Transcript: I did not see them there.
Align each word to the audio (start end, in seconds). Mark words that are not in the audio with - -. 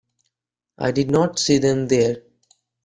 I 0.79 0.89
did 0.89 1.11
not 1.11 1.37
see 1.37 1.59
them 1.59 1.87
there. 1.87 2.23